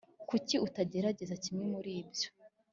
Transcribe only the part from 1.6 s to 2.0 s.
muri